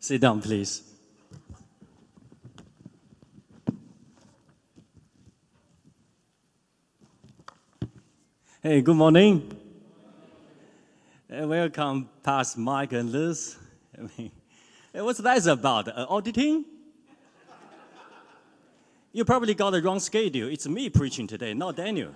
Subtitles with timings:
[0.00, 0.82] Sit down, please.
[8.62, 9.56] Hey, good morning.
[11.30, 13.56] Uh, welcome, past Mike and Liz.
[13.96, 14.30] I mean,
[14.96, 15.88] uh, what's that about?
[15.88, 16.64] Uh, auditing?
[19.12, 20.48] you probably got the wrong schedule.
[20.48, 22.14] It's me preaching today, not Daniel.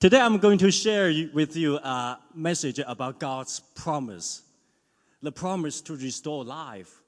[0.00, 4.40] Today, I'm going to share with you a message about God's promise
[5.20, 7.02] the promise to restore life,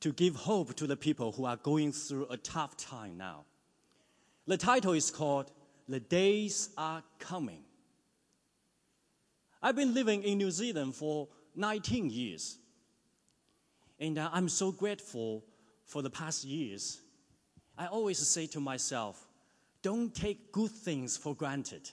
[0.00, 3.44] to give hope to the people who are going through a tough time now.
[4.46, 5.50] The title is called
[5.86, 7.60] The Days Are Coming.
[9.62, 12.56] I've been living in New Zealand for 19 years.
[14.00, 15.44] And uh, I'm so grateful
[15.84, 17.02] for the past years.
[17.76, 19.28] I always say to myself,
[19.82, 21.90] don't take good things for granted.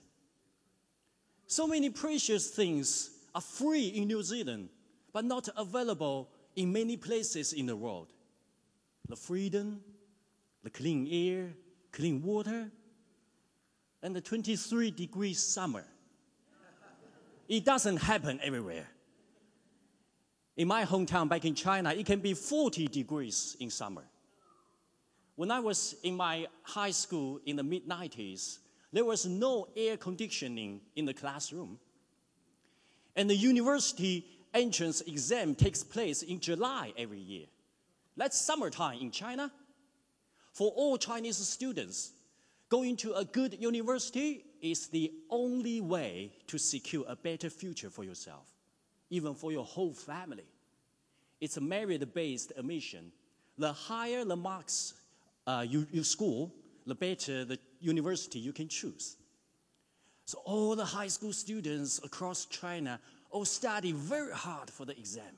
[1.47, 4.69] So many precious things are free in New Zealand,
[5.13, 8.07] but not available in many places in the world.
[9.07, 9.81] The freedom,
[10.63, 11.53] the clean air,
[11.91, 12.71] clean water,
[14.01, 15.85] and the 23 degree summer.
[17.47, 18.87] It doesn't happen everywhere.
[20.57, 24.03] In my hometown back in China, it can be 40 degrees in summer.
[25.35, 28.59] When I was in my high school in the mid 90s,
[28.91, 31.79] there was no air conditioning in the classroom.
[33.15, 37.45] And the university entrance exam takes place in July every year.
[38.17, 39.51] That's summertime in China
[40.55, 42.13] for all Chinese students,
[42.69, 48.05] going to a good university is the only way to secure a better future for
[48.05, 48.47] yourself,
[49.09, 50.45] even for your whole family.
[51.41, 53.11] It's a merit based admission.
[53.57, 54.93] The higher the marks
[55.45, 56.49] uh, you, you score,
[56.85, 59.17] the better the university you can choose.
[60.25, 65.35] So, all the high school students across China all study very hard for the exam.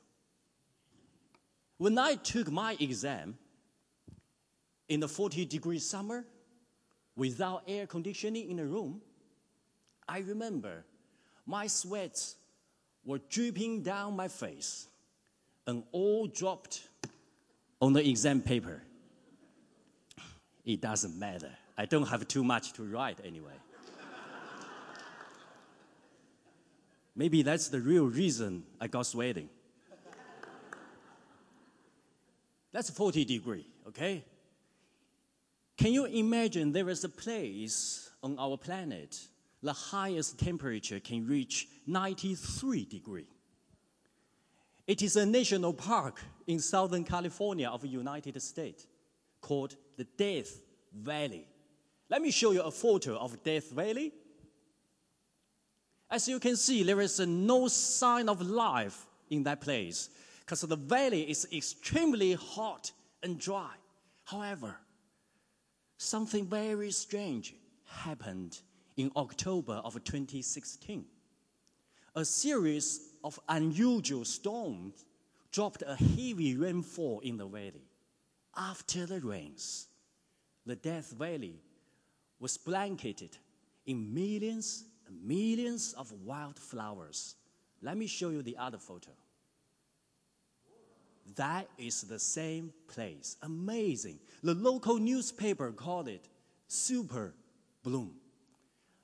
[1.77, 3.37] When I took my exam,
[4.89, 6.25] in the 40 degree summer
[7.15, 9.01] without air conditioning in the room,
[10.07, 10.85] I remember
[11.45, 12.35] my sweats
[13.03, 14.87] were dripping down my face
[15.65, 16.87] and all dropped
[17.81, 18.81] on the exam paper.
[20.67, 21.49] It doesn't matter.
[21.77, 23.53] I don't have too much to write anyway.
[27.15, 29.47] Maybe that's the real reason I got sweating.
[32.73, 34.25] That's 40 degree, okay?
[35.77, 39.17] Can you imagine there is a place on our planet
[39.63, 43.27] the highest temperature can reach 93 degree?
[44.85, 48.85] It is a national park in Southern California of the United States
[49.39, 50.61] called the Death
[50.93, 51.47] Valley.
[52.09, 54.13] Let me show you a photo of Death Valley.
[56.09, 60.09] As you can see, there is no sign of life in that place
[60.39, 62.91] because the valley is extremely hot
[63.21, 63.73] and dry.
[64.23, 64.77] However,
[65.97, 68.59] something very strange happened
[68.95, 71.05] in October of 2016.
[72.15, 75.05] A series of unusual storms
[75.51, 77.86] dropped a heavy rainfall in the valley.
[78.57, 79.87] After the rains,
[80.65, 81.61] the Death Valley
[82.39, 83.37] was blanketed
[83.85, 87.35] in millions and millions of wildflowers.
[87.83, 89.11] Let me show you the other photo.
[91.35, 93.37] That is the same place.
[93.43, 94.19] Amazing.
[94.41, 96.27] The local newspaper called it
[96.67, 97.33] super
[97.83, 98.13] bloom.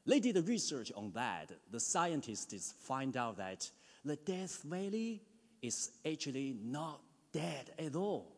[0.06, 1.52] They did research on that.
[1.72, 3.70] The scientists find out that
[4.04, 5.22] the Death Valley
[5.62, 8.34] is actually not dead at all.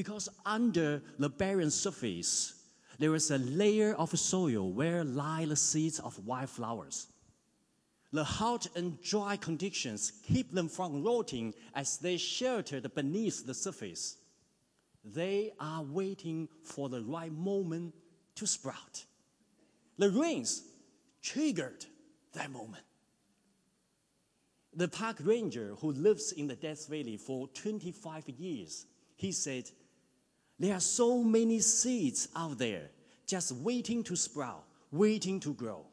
[0.00, 2.54] Because under the barren surface,
[2.98, 7.08] there is a layer of soil where lie the seeds of wildflowers.
[8.10, 14.16] The hot and dry conditions keep them from rotting as they sheltered beneath the surface.
[15.04, 17.92] They are waiting for the right moment
[18.36, 19.04] to sprout.
[19.98, 20.62] The rains
[21.20, 21.84] triggered
[22.32, 22.84] that moment.
[24.72, 28.86] The park ranger who lives in the Death Valley for 25 years,
[29.16, 29.70] he said,
[30.60, 32.90] There are so many seeds out there
[33.26, 34.62] just waiting to sprout,
[34.92, 35.86] waiting to grow.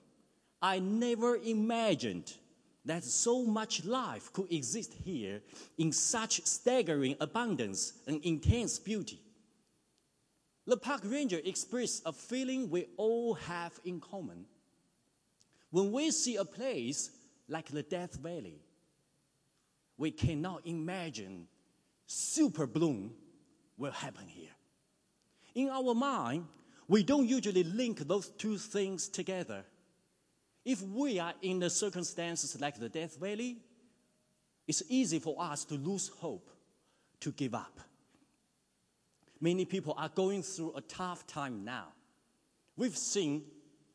[0.61, 2.33] I never imagined
[2.83, 5.41] that so much life could exist here
[5.77, 9.21] in such staggering abundance and intense beauty.
[10.65, 14.45] The park ranger expressed a feeling we all have in common.
[15.69, 17.11] When we see a place
[17.47, 18.59] like the Death Valley,
[19.97, 21.47] we cannot imagine
[22.05, 23.13] super bloom
[23.77, 24.56] will happen here.
[25.57, 26.45] In our mind,
[26.88, 29.65] we don't usually link those two things together.
[30.63, 33.57] If we are in the circumstances like the Death Valley,
[34.68, 36.48] it's easy for us to lose hope,
[37.21, 37.80] to give up.
[39.42, 41.88] Many people are going through a tough time now.
[42.75, 43.42] We've seen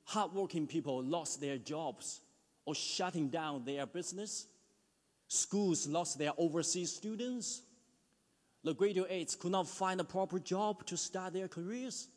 [0.02, 2.22] hardworking people lost their jobs
[2.64, 4.48] or shutting down their business.
[5.28, 7.62] Schools lost their overseas students.
[8.64, 12.08] The graduates could not find a proper job to start their careers.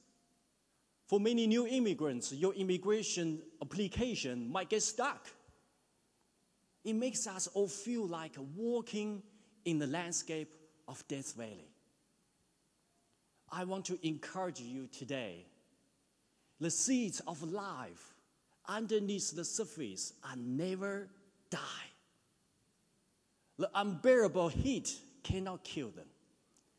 [1.07, 5.27] For many new immigrants, your immigration application might get stuck.
[6.83, 9.23] It makes us all feel like walking
[9.65, 10.53] in the landscape
[10.87, 11.71] of Death Valley.
[13.51, 15.45] I want to encourage you today.
[16.59, 18.13] The seeds of life
[18.67, 21.09] underneath the surface are never
[21.49, 21.59] die.
[23.57, 26.05] The unbearable heat cannot kill them.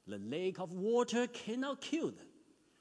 [0.06, 2.26] The lake of water cannot kill them.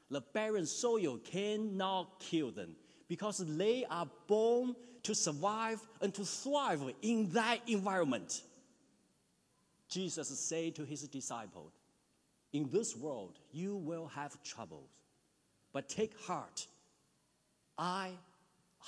[0.10, 2.76] The barren soil cannot kill them
[3.08, 8.42] because they are born to survive and to thrive in that environment.
[9.88, 11.74] Jesus said to his disciples,
[12.54, 14.90] In this world you will have troubles,
[15.74, 16.68] but take heart.
[17.78, 18.12] I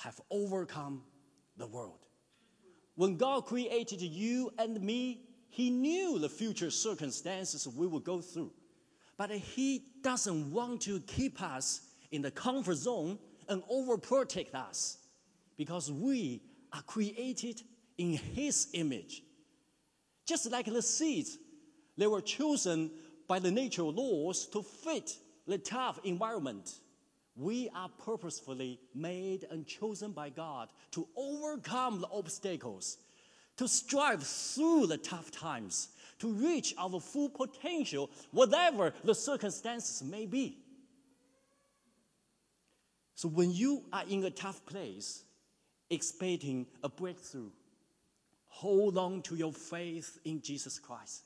[0.02, 1.02] have overcome
[1.56, 1.98] the world.
[2.94, 8.52] When God created you and me, He knew the future circumstances we would go through.
[9.16, 11.80] But He doesn't want to keep us
[12.10, 13.18] in the comfort zone
[13.48, 14.98] and overprotect us
[15.56, 16.42] because we
[16.72, 17.62] are created
[17.96, 19.22] in His image.
[20.26, 21.38] Just like the seeds,
[21.96, 22.90] they were chosen
[23.26, 25.16] by the natural laws to fit
[25.46, 26.70] the tough environment
[27.38, 32.98] we are purposefully made and chosen by God to overcome the obstacles,
[33.58, 35.88] to strive through the tough times,
[36.18, 40.58] to reach our full potential, whatever the circumstances may be.
[43.14, 45.24] So when you are in a tough place,
[45.90, 47.50] expecting a breakthrough,
[48.46, 51.24] hold on to your faith in Jesus Christ.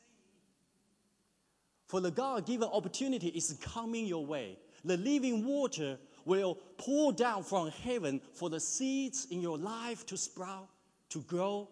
[1.88, 7.42] For the God given opportunity is coming your way the living water will pour down
[7.42, 10.68] from heaven for the seeds in your life to sprout,
[11.10, 11.68] to grow,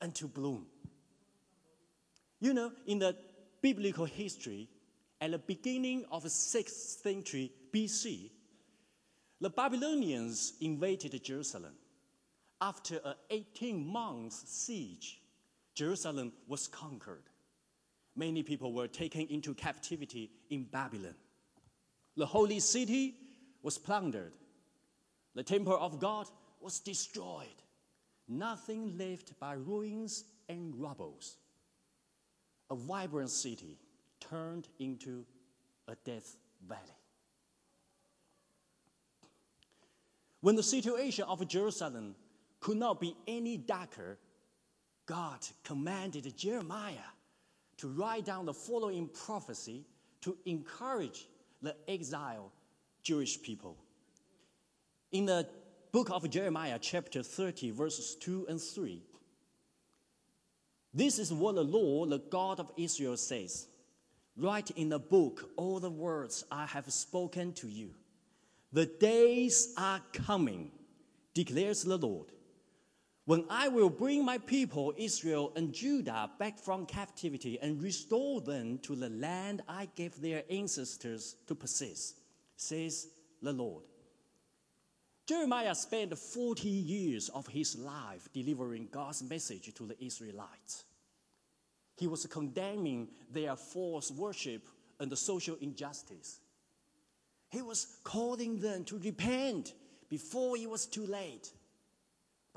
[0.00, 0.66] and to bloom.
[2.40, 3.16] You know, in the
[3.60, 4.68] biblical history,
[5.20, 8.30] at the beginning of the 6th century BC,
[9.40, 11.74] the Babylonians invaded Jerusalem.
[12.60, 15.20] After an 18 month siege,
[15.74, 17.22] Jerusalem was conquered.
[18.16, 21.14] Many people were taken into captivity in Babylon.
[22.16, 23.14] The holy city
[23.62, 24.32] was plundered.
[25.36, 26.26] The temple of God
[26.60, 27.46] was destroyed.
[28.28, 31.36] Nothing left but ruins and rubbles.
[32.70, 33.78] A vibrant city
[34.20, 35.24] turned into
[35.86, 36.36] a death
[36.66, 36.82] valley.
[40.40, 42.14] When the situation of Jerusalem
[42.60, 44.18] could not be any darker,
[45.06, 47.10] God commanded Jeremiah
[47.78, 49.86] to write down the following prophecy
[50.20, 51.28] to encourage
[51.62, 52.50] the exiled
[53.02, 53.76] Jewish people.
[55.12, 55.48] In the
[56.04, 59.02] book of Jeremiah, chapter 30, verses 2 and 3,
[60.94, 63.66] this is what the Lord, the God of Israel, says
[64.36, 67.90] Write in the book all the words I have spoken to you.
[68.72, 70.70] The days are coming,
[71.34, 72.30] declares the Lord
[73.24, 78.78] when I will bring my people Israel and Judah back from captivity and restore them
[78.84, 82.14] to the land I gave their ancestors to possess,
[82.54, 83.08] says
[83.42, 83.82] the Lord.
[85.28, 90.84] Jeremiah spent 40 years of his life delivering God's message to the Israelites.
[91.96, 94.66] He was condemning their false worship
[94.98, 96.40] and the social injustice.
[97.50, 99.74] He was calling them to repent
[100.08, 101.50] before it was too late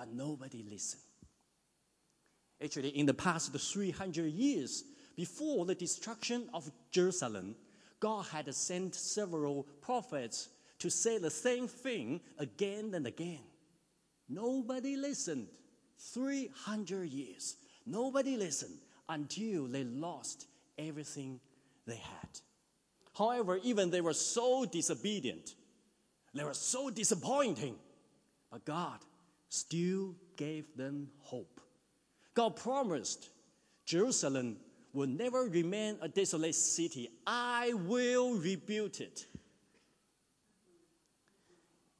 [0.01, 1.03] but nobody listened.
[2.63, 4.83] Actually, in the past 300 years,
[5.15, 7.55] before the destruction of Jerusalem,
[7.99, 10.49] God had sent several prophets
[10.81, 13.43] to say the same thing again and again.
[14.27, 15.47] Nobody listened.
[16.13, 17.57] 300 years.
[17.85, 20.47] Nobody listened until they lost
[20.79, 21.39] everything
[21.85, 22.39] they had.
[23.15, 25.53] However, even they were so disobedient,
[26.33, 27.75] they were so disappointing,
[28.51, 28.99] but God
[29.49, 31.59] still gave them hope.
[32.33, 33.29] God promised
[33.85, 34.57] Jerusalem
[34.93, 37.09] will never remain a desolate city.
[37.27, 39.27] I will rebuild it.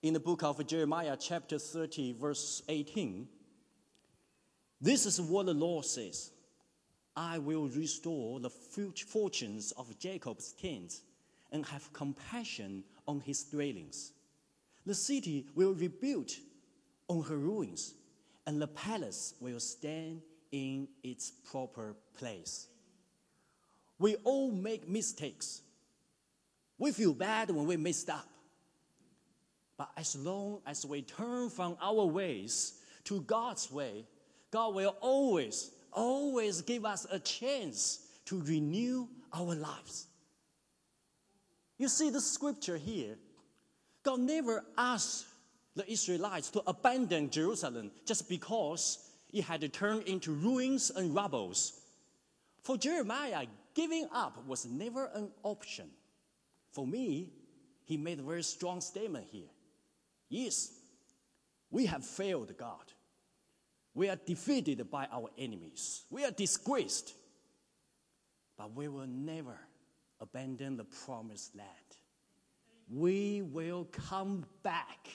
[0.01, 3.27] In the book of Jeremiah, chapter 30, verse 18,
[4.81, 6.31] this is what the Lord says
[7.15, 11.01] I will restore the fortunes of Jacob's tents
[11.51, 14.13] and have compassion on his dwellings.
[14.87, 16.31] The city will rebuild
[17.07, 17.93] on her ruins,
[18.47, 22.67] and the palace will stand in its proper place.
[23.99, 25.61] We all make mistakes.
[26.79, 28.30] We feel bad when we messed up.
[29.81, 32.73] But as long as we turn from our ways
[33.05, 34.05] to God's way,
[34.51, 40.05] God will always, always give us a chance to renew our lives.
[41.79, 43.15] You see the scripture here.
[44.03, 45.25] God never asked
[45.75, 51.81] the Israelites to abandon Jerusalem just because it had turned into ruins and rubbles.
[52.61, 55.89] For Jeremiah, giving up was never an option.
[56.71, 57.31] For me,
[57.85, 59.49] he made a very strong statement here.
[60.31, 60.71] Yes,
[61.69, 62.93] we have failed God.
[63.93, 66.05] We are defeated by our enemies.
[66.09, 67.13] We are disgraced.
[68.57, 69.59] But we will never
[70.21, 71.67] abandon the promised land.
[72.89, 75.09] We will come back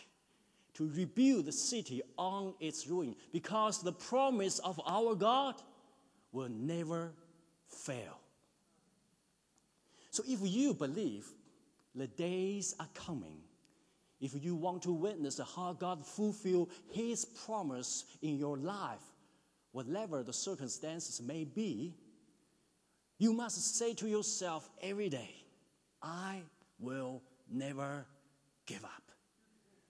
[0.74, 5.54] to rebuild the city on its ruin because the promise of our God
[6.30, 7.14] will never
[7.68, 8.20] fail.
[10.10, 11.26] So if you believe
[11.94, 13.38] the days are coming,
[14.20, 19.02] if you want to witness how God fulfill his promise in your life,
[19.72, 21.94] whatever the circumstances may be,
[23.18, 25.34] you must say to yourself every day,
[26.02, 26.42] I
[26.78, 28.06] will never
[28.66, 29.02] give up.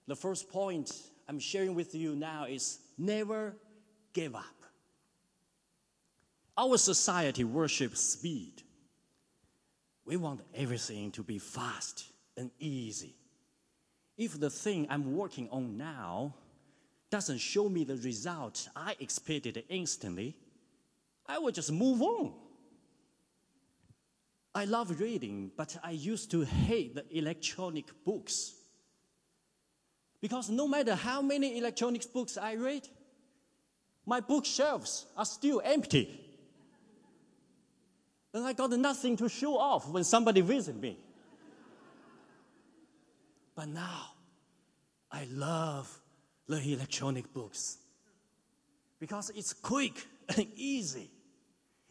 [0.06, 0.92] The first point
[1.28, 3.56] I'm sharing with you now is never
[4.12, 4.44] give up.
[6.56, 8.62] Our society worships speed.
[10.04, 12.06] We want everything to be fast
[12.36, 13.14] and easy.
[14.16, 16.34] If the thing I'm working on now
[17.10, 20.36] doesn't show me the result I expected instantly,
[21.26, 22.32] I will just move on.
[24.54, 28.54] I love reading, but I used to hate the electronic books.
[30.20, 32.88] Because no matter how many electronic books I read,
[34.06, 36.20] my bookshelves are still empty.
[38.32, 40.98] And I got nothing to show off when somebody visits me.
[43.56, 44.12] But now,
[45.10, 45.90] I love
[46.46, 47.78] the electronic books
[49.00, 51.10] because it's quick and easy.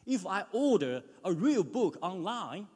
[0.05, 2.67] If I order a real book online,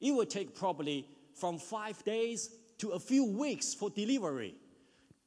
[0.00, 4.54] it will take probably from five days to a few weeks for delivery.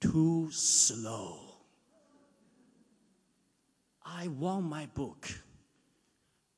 [0.01, 1.39] Too slow.
[4.03, 5.29] I want my book.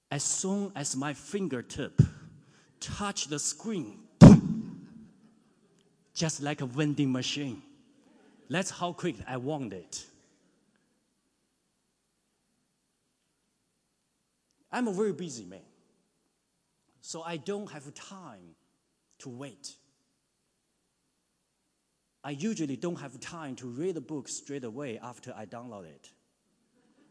[0.10, 2.02] As soon as my fingertip
[2.80, 4.00] touch the screen,
[6.20, 7.62] just like a vending machine.
[8.50, 10.06] That's how quick I want it.
[14.70, 15.70] I'm a very busy man,
[17.00, 18.56] so I don't have time
[19.20, 19.76] to wait.
[22.22, 26.10] I usually don't have time to read the book straight away after I download it.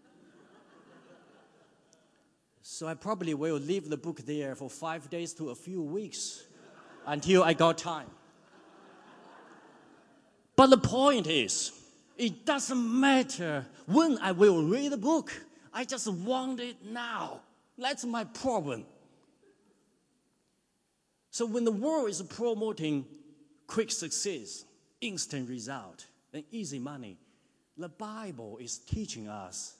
[2.60, 6.42] so I probably will leave the book there for five days to a few weeks
[7.06, 8.10] until I got time.
[10.58, 11.70] But the point is,
[12.16, 15.30] it doesn't matter when I will read the book.
[15.72, 17.42] I just want it now.
[17.78, 18.84] That's my problem.
[21.30, 23.06] So when the world is promoting
[23.68, 24.64] quick success,
[25.00, 27.18] instant result, and easy money,
[27.76, 29.76] the Bible is teaching us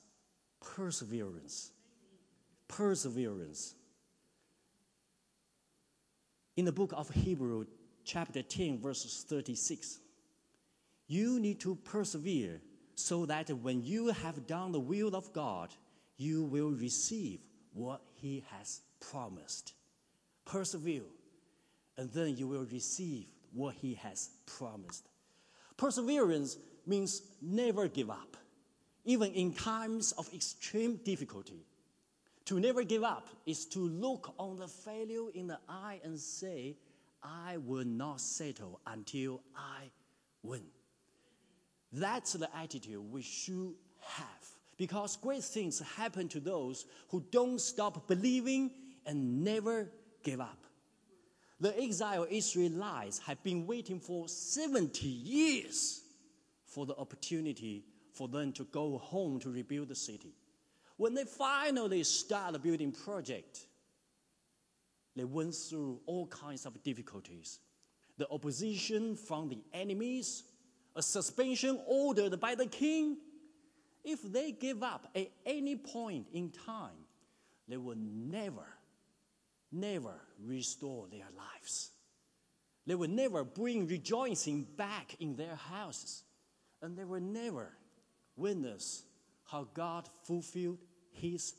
[0.61, 1.73] perseverance.
[2.69, 3.75] Perseverance.
[6.57, 7.65] In the book of Hebrew,
[8.05, 9.99] chapter 10, verses 36,
[11.09, 12.61] you need to persevere
[12.95, 15.71] so that when you have done the will of God,
[16.17, 17.41] you will receive
[17.73, 19.73] what He has promised.
[20.45, 21.03] Persevere,
[21.97, 25.09] and then you will receive what He has promised.
[25.77, 28.37] Perseverance means never give up,
[29.05, 31.65] even in times of extreme difficulty.
[32.47, 36.77] To never give up is to look on the failure in the eye and say,
[37.23, 39.91] I will not settle until I
[40.43, 40.63] win.
[41.93, 44.27] That's the attitude we should have.
[44.77, 48.71] Because great things happen to those who don't stop believing
[49.07, 49.91] and never
[50.23, 50.65] give up.
[51.61, 56.03] The exiled Israelites have been waiting for 70 years
[56.65, 60.35] for the opportunity for them to go home to rebuild the city.
[60.97, 63.67] When they finally start the building project,
[65.17, 67.59] they went through all kinds of difficulties.
[68.19, 70.45] The opposition from the enemies,
[70.99, 73.19] a suspension ordered by the king,
[74.05, 77.07] if they give up at any point in time,
[77.69, 78.67] they will never,
[79.71, 81.93] never restore their lives.
[82.85, 86.25] They will never bring rejoicing back in their houses.
[86.83, 87.77] And they will never
[88.35, 89.05] witness
[89.45, 90.79] how God fulfilled
[91.13, 91.55] His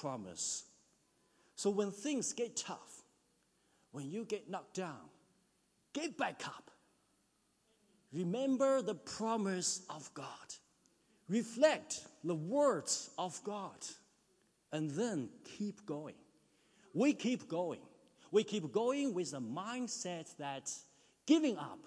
[0.00, 0.64] promise.
[1.54, 3.04] So when things get tough,
[3.92, 5.08] when you get knocked down,
[5.94, 6.71] get back up.
[8.12, 10.26] Remember the promise of God.
[11.28, 13.86] Reflect the words of God.
[14.72, 15.28] And then
[15.58, 16.14] keep going.
[16.94, 17.80] We keep going.
[18.30, 20.70] We keep going with the mindset that
[21.26, 21.78] giving up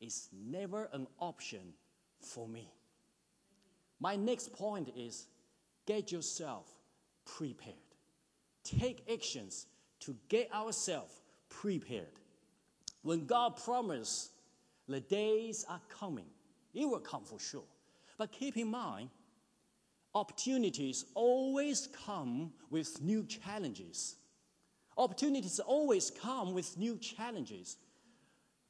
[0.00, 1.74] is never an option
[2.20, 2.72] for me.
[4.00, 5.26] My next point is
[5.86, 6.66] get yourself
[7.24, 7.76] prepared.
[8.64, 9.66] Take actions
[10.00, 12.18] to get ourselves prepared.
[13.02, 14.31] When God promised
[14.92, 16.30] the days are coming,
[16.74, 17.64] it will come for sure.
[18.18, 19.10] But keep in mind,
[20.14, 24.16] opportunities always come with new challenges.
[24.96, 27.76] Opportunities always come with new challenges.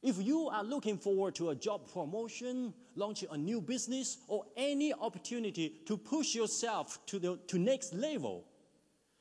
[0.01, 4.93] If you are looking forward to a job promotion, launching a new business, or any
[4.93, 8.45] opportunity to push yourself to the to next level,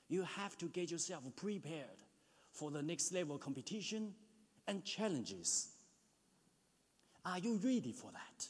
[0.08, 2.02] you have to get yourself prepared
[2.52, 4.12] for the next level competition
[4.66, 5.68] and challenges.
[7.24, 8.46] Are you ready for that?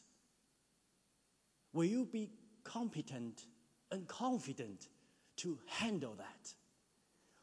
[1.72, 2.30] Will you be
[2.64, 3.44] competent
[3.90, 4.88] and confident
[5.36, 6.54] to handle that?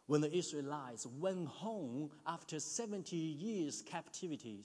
[0.07, 4.63] When the Israelites went home after 70 years captivity,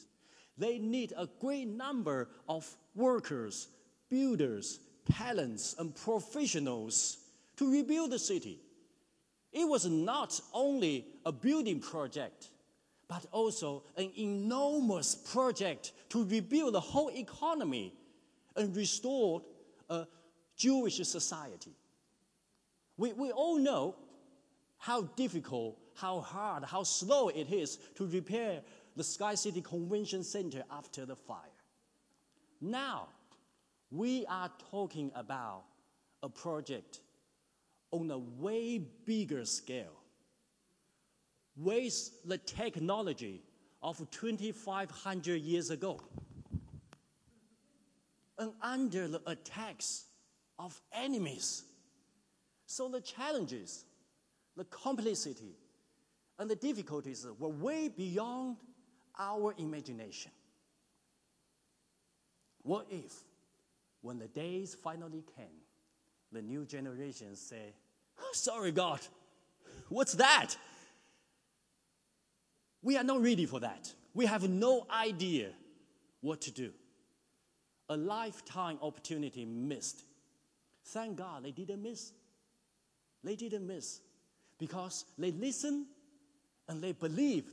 [0.56, 3.68] they need a great number of workers,
[4.08, 4.80] builders,
[5.12, 7.18] talents, and professionals
[7.56, 8.60] to rebuild the city.
[9.52, 12.48] It was not only a building project,
[13.08, 17.92] but also an enormous project to rebuild the whole economy
[18.56, 19.42] and restore
[19.90, 20.06] a
[20.56, 21.76] Jewish society.
[22.96, 23.96] We, we all know
[24.78, 28.62] how difficult, how hard, how slow it is to repair
[28.96, 31.38] the Sky City Convention Center after the fire.
[32.60, 33.08] Now,
[33.90, 35.64] we are talking about
[36.22, 37.00] a project
[37.90, 40.03] on a way bigger scale
[41.56, 43.42] with the technology
[43.82, 46.00] of 2,500 years ago
[48.38, 50.06] and under the attacks
[50.58, 51.64] of enemies.
[52.66, 53.84] So the challenges,
[54.56, 55.56] the complexity,
[56.38, 58.56] and the difficulties were way beyond
[59.18, 60.32] our imagination.
[62.62, 63.12] What if,
[64.00, 65.60] when the days finally came,
[66.32, 67.74] the new generation say,
[68.32, 69.00] Sorry, God,
[69.88, 70.56] what's that?
[72.84, 73.92] We are not ready for that.
[74.12, 75.48] We have no idea
[76.20, 76.70] what to do.
[77.88, 80.04] A lifetime opportunity missed.
[80.84, 82.12] Thank God they didn't miss.
[83.24, 84.00] They didn't miss
[84.58, 85.86] because they listened
[86.68, 87.50] and they believed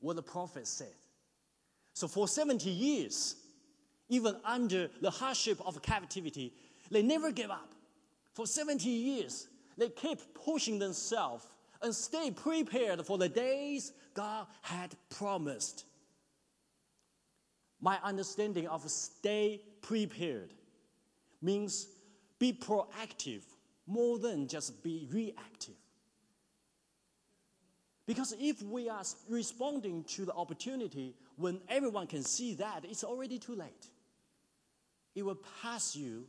[0.00, 0.94] what the prophet said.
[1.94, 3.36] So for 70 years,
[4.10, 6.52] even under the hardship of captivity,
[6.90, 7.72] they never gave up.
[8.34, 11.46] For 70 years, they kept pushing themselves
[11.82, 15.84] and stay prepared for the days God had promised.
[17.80, 20.52] My understanding of stay prepared
[21.40, 21.86] means
[22.38, 23.42] be proactive
[23.86, 25.74] more than just be reactive.
[28.06, 33.38] Because if we are responding to the opportunity when everyone can see that, it's already
[33.38, 33.90] too late.
[35.14, 36.24] It will pass you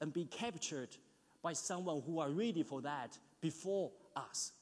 [0.00, 0.96] and be captured
[1.42, 4.52] by someone who are ready for that before us.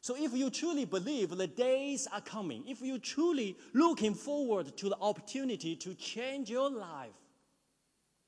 [0.00, 4.88] So if you truly believe the days are coming, if you truly looking forward to
[4.88, 7.16] the opportunity to change your life,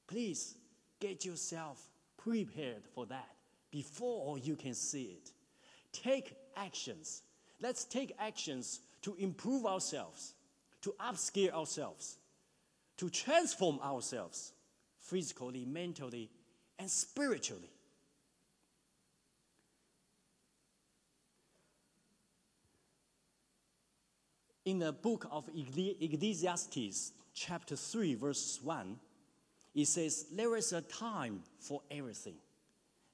[0.06, 0.54] please
[1.00, 1.80] get yourself
[2.18, 3.28] prepared for that
[3.70, 5.30] before you can see it.
[5.92, 7.22] Take actions
[7.62, 10.34] Let's take actions to improve ourselves,
[10.82, 12.18] to upskill ourselves,
[12.96, 14.52] to transform ourselves
[14.98, 16.28] physically, mentally,
[16.78, 17.70] and spiritually.
[24.64, 28.96] In the book of Ecclesiastes, chapter 3, verse 1,
[29.74, 32.36] it says, There is a time for everything,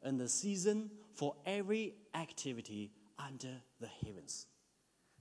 [0.02, 4.46] and a season for every activity under the heavens.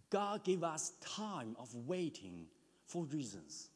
[0.09, 2.47] God gave us time of waiting
[2.85, 3.69] for reasons.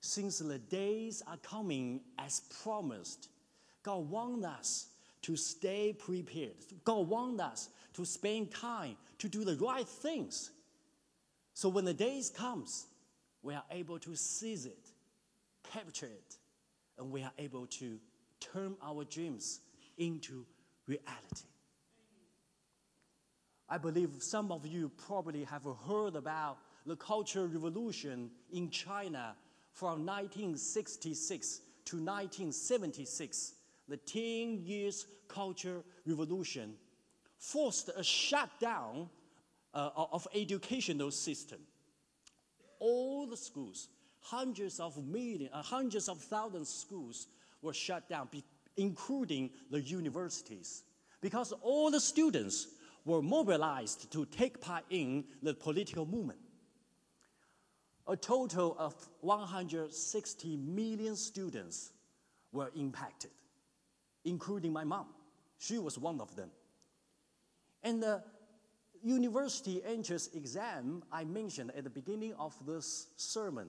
[0.00, 3.28] Since the days are coming as promised,
[3.84, 4.86] God wants us
[5.22, 6.54] to stay prepared.
[6.84, 10.50] God wants us to spend time to do the right things.
[11.56, 12.84] So when the day comes,
[13.42, 14.90] we are able to seize it,
[15.72, 16.36] capture it,
[16.98, 17.98] and we are able to
[18.40, 19.60] turn our dreams
[19.96, 20.44] into
[20.86, 21.48] reality.
[23.70, 29.34] I believe some of you probably have heard about the Cultural Revolution in China
[29.72, 33.54] from 1966 to 1976,
[33.88, 36.74] the 10 years Cultural Revolution
[37.38, 39.08] forced a shutdown
[39.76, 41.58] uh, of educational system.
[42.78, 43.88] All the schools,
[44.20, 47.26] hundreds of millions, uh, hundreds of thousands of schools
[47.60, 48.28] were shut down,
[48.76, 50.82] including the universities,
[51.20, 52.68] because all the students
[53.04, 56.38] were mobilized to take part in the political movement.
[58.08, 61.92] A total of 160 million students
[62.52, 63.32] were impacted,
[64.24, 65.06] including my mom.
[65.58, 66.50] She was one of them.
[67.82, 68.22] And the
[69.06, 73.68] university entrance exam I mentioned at the beginning of this sermon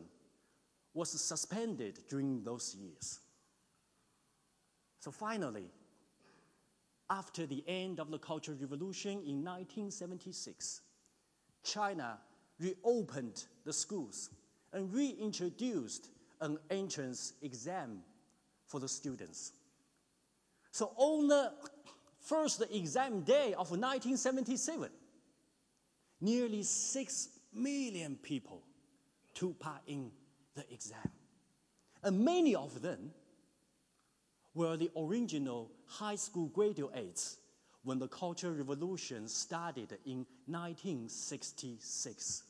[0.93, 3.19] was suspended during those years.
[5.00, 5.69] So finally,
[7.10, 10.82] after the end of the Cultural Revolution in 1976,
[11.63, 12.17] China
[12.60, 14.32] reopened the schools
[14.73, 16.10] and reintroduced
[16.41, 18.00] an entrance exam
[18.65, 19.54] for the students.
[20.71, 21.54] So on the
[22.19, 24.89] first exam day of 1977,
[26.21, 28.62] nearly 6 million people
[29.34, 30.12] took part in
[30.56, 31.12] the exam.
[32.03, 33.12] And many of them
[34.53, 37.38] were the original high school graduates
[37.84, 42.43] when the Cultural Revolution started in 1966.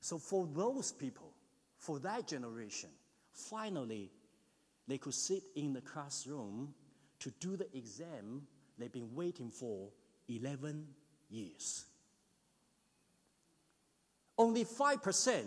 [0.00, 1.32] So, for those people,
[1.78, 2.90] for that generation,
[3.32, 4.10] finally,
[4.88, 6.74] they could sit in the classroom
[7.20, 8.42] to do the exam
[8.78, 9.88] they've been waiting for
[10.28, 10.86] 11
[11.28, 11.84] years.
[14.40, 15.42] Only 5%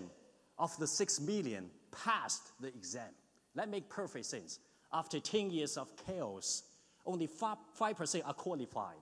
[0.59, 3.09] of the 6 million passed the exam.
[3.55, 4.59] That makes perfect sense.
[4.93, 6.61] After 10 years of chaos,
[7.03, 9.01] only 5% are qualified.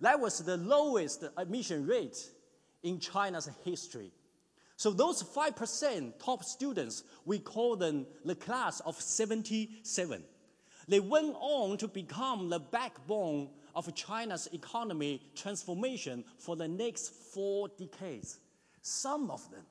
[0.00, 2.16] That was the lowest admission rate
[2.84, 4.12] in China's history.
[4.76, 10.22] So those 5% top students, we call them the class of 77.
[10.86, 17.66] They went on to become the backbone of China's economy transformation for the next four
[17.76, 18.38] decades.
[18.86, 19.64] Some of them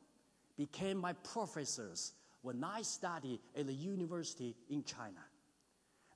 [0.58, 5.23] became my professors when I studied at the university in China.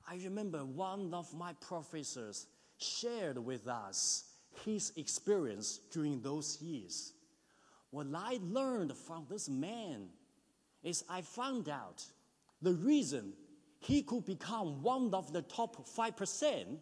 [0.10, 2.48] I remember one of my professors
[2.80, 4.24] shared with us
[4.66, 7.14] his experience during those years.
[7.92, 10.08] What I learned from this man
[10.82, 12.04] is I found out
[12.64, 13.34] the reason
[13.80, 16.80] he could become one of the top 5%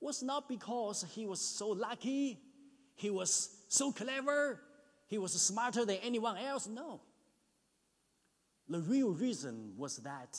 [0.00, 2.40] was not because he was so lucky,
[2.94, 4.58] he was so clever,
[5.12, 6.66] he was smarter than anyone else.
[6.66, 7.02] No.
[8.66, 10.38] The real reason was that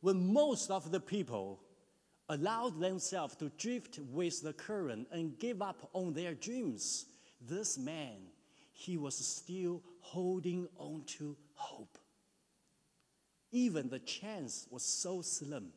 [0.00, 1.60] when most of the people
[2.30, 7.04] allowed themselves to drift with the current and give up on their dreams,
[7.46, 8.16] this man,
[8.72, 11.98] he was still holding on to hope.
[13.52, 15.68] Even the chance was so slim.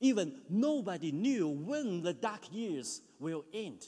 [0.00, 3.86] Even nobody knew when the dark years will end.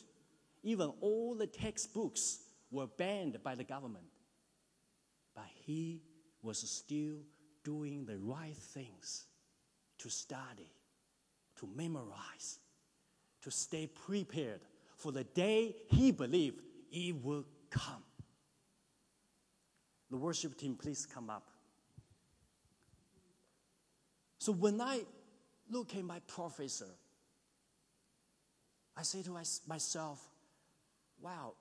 [0.62, 2.38] Even all the textbooks
[2.70, 4.06] were banned by the government.
[5.34, 6.02] But he
[6.42, 7.16] was still
[7.64, 9.26] doing the right things
[9.98, 10.70] to study,
[11.58, 12.58] to memorize,
[13.42, 14.60] to stay prepared
[14.96, 18.02] for the day he believed it would come.
[20.10, 21.50] The worship team, please come up.
[24.38, 25.00] So when I
[25.70, 26.86] look at my professor,
[28.96, 29.30] I say to
[29.66, 30.24] myself,
[31.20, 31.54] wow,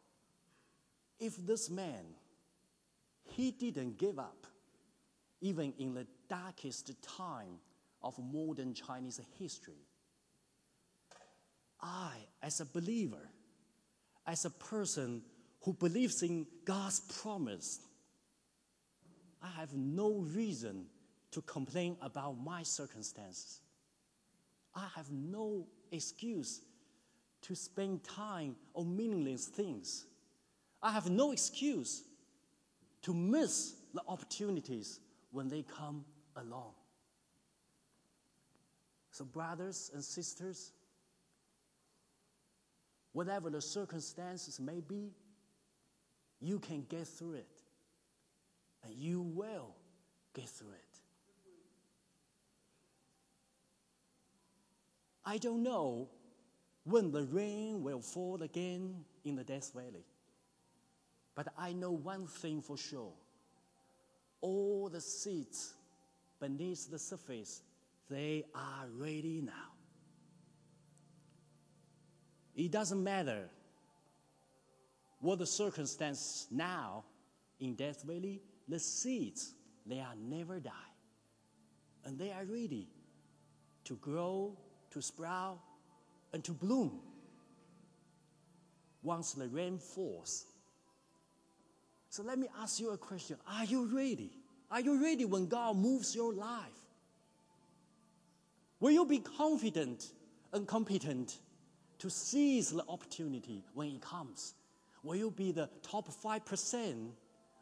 [1.20, 2.06] if this man,
[3.24, 4.48] he didn't give up,
[5.42, 7.60] even in the darkest time
[8.02, 9.88] of modern Chinese history.
[11.82, 13.30] I, as a believer,
[14.26, 15.22] as a person
[15.62, 17.80] who believes in God's promise,
[19.42, 20.86] I have no reason
[21.32, 23.60] to complain about my circumstances.
[24.74, 26.62] I have no excuse
[27.42, 30.06] to spend time on meaningless things.
[30.86, 32.04] I have no excuse
[33.02, 35.00] to miss the opportunities
[35.32, 36.74] when they come along.
[39.10, 40.74] So, brothers and sisters,
[43.14, 45.10] whatever the circumstances may be,
[46.40, 47.48] you can get through it.
[48.84, 49.74] And you will
[50.36, 51.00] get through it.
[55.26, 56.10] I don't know
[56.84, 60.06] when the rain will fall again in the Death Valley.
[61.36, 63.12] But I know one thing for sure
[64.42, 65.74] all the seeds
[66.40, 67.62] beneath the surface,
[68.10, 69.72] they are ready now.
[72.56, 73.50] It doesn't matter
[75.20, 77.04] what the circumstance now
[77.60, 80.72] in Death Valley, the seeds, they are never die.
[82.06, 82.88] And they are ready
[83.86, 84.56] to grow,
[84.92, 85.60] to sprout,
[86.34, 87.00] and to bloom.
[89.02, 90.46] once the rain falls.
[92.16, 94.32] So let me ask you a question Are you ready?
[94.72, 96.80] Are you ready when God moves your life?
[98.80, 100.12] Will you be confident
[100.54, 101.40] and competent
[102.00, 104.54] to seize the opportunity when it comes?
[105.04, 107.10] Will you be the top 5%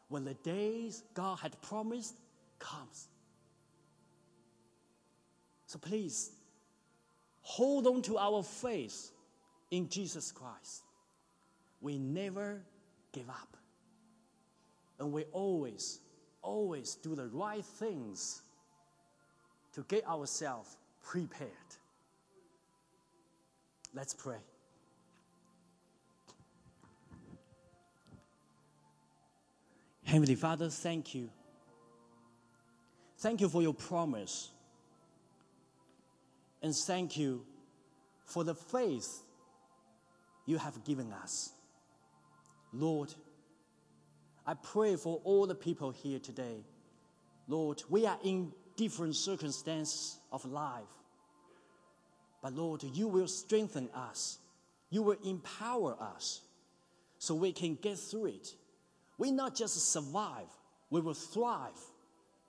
[0.09, 2.13] when the days God had promised
[2.59, 3.07] comes?
[5.65, 6.29] So please,
[7.41, 9.09] hold on to our faith
[9.71, 10.83] in Jesus Christ.
[11.81, 12.61] We never
[13.11, 13.57] give up.
[15.03, 15.99] And we always,
[16.41, 18.41] always do the right things
[19.73, 21.49] to get ourselves prepared.
[23.93, 24.37] Let's pray.
[30.05, 31.29] Heavenly Father, thank you.
[33.17, 34.51] Thank you for your promise.
[36.61, 37.43] And thank you
[38.23, 39.21] for the faith
[40.45, 41.51] you have given us.
[42.71, 43.13] Lord,
[44.45, 46.65] I pray for all the people here today.
[47.47, 50.83] Lord, we are in different circumstances of life.
[52.41, 54.39] But Lord, you will strengthen us.
[54.89, 56.41] You will empower us
[57.17, 58.53] so we can get through it.
[59.17, 60.47] We not just survive,
[60.89, 61.79] we will thrive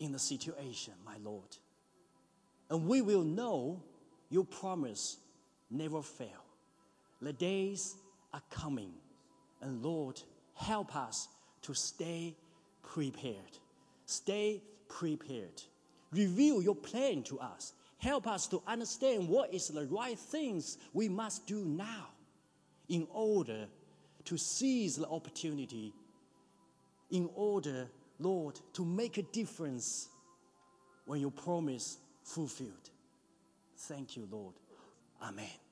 [0.00, 1.56] in the situation, my Lord.
[2.70, 3.82] And we will know
[4.30, 5.18] your promise
[5.70, 6.44] never fail.
[7.22, 7.94] The days
[8.32, 8.92] are coming.
[9.60, 10.20] And Lord,
[10.54, 11.28] help us
[11.64, 12.34] to stay
[12.82, 13.58] prepared.
[14.06, 15.62] Stay prepared.
[16.12, 17.72] Reveal your plan to us.
[17.98, 22.08] Help us to understand what is the right things we must do now
[22.88, 23.66] in order
[24.24, 25.92] to seize the opportunity,
[27.10, 30.08] in order, Lord, to make a difference
[31.06, 32.90] when your promise fulfilled.
[33.76, 34.54] Thank you, Lord.
[35.22, 35.63] Amen.